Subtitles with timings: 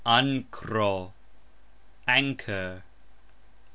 [0.03, 1.13] ankro:
[2.07, 2.81] anchor.